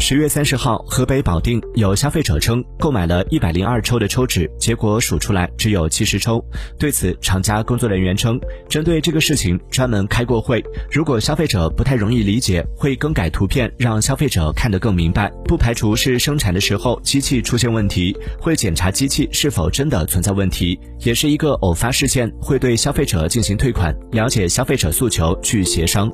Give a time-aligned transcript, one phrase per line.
[0.00, 6.42] 十月三十号河北保定有消费者称购买了一百零二抽的抽纸结果数出来只有七十抽。
[6.78, 26.10] 对此厂家工作人员称针对这个事情专门开过会如果消费者不太容易理解会更改图片让消费者看得更明白不排除是生产的时候机器出现问题会检查机器是否真的存在问题也是一个偶发事件会对消费者进行退款了解消费者诉求去协商。